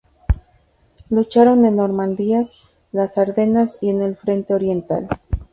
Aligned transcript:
Lucharon 1.11 1.63
en 1.63 1.75
Normandía, 1.75 2.47
las 2.91 3.19
Ardenas 3.19 3.77
y 3.81 3.91
en 3.91 4.01
el 4.01 4.15
Frente 4.15 4.55
Oriental. 4.55 5.07